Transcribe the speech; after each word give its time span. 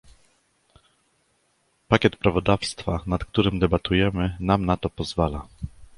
Pakiet 1.87 2.15
prawodawstwa, 2.15 3.03
nad 3.07 3.25
którym 3.25 3.59
debatujemy 3.59 4.37
nam 4.39 4.65
na 4.65 4.77
to 4.77 4.89
pozwala 4.89 5.47